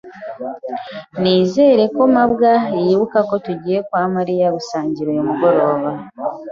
Nizere 1.21 1.83
ko 1.95 2.03
mabwa 2.13 2.51
yibuka 2.85 3.19
ko 3.29 3.35
tugiye 3.45 3.77
kwa 3.87 4.03
Mariya 4.15 4.47
gusangira 4.57 5.07
uyu 5.13 5.27
mugoroba. 5.29 5.89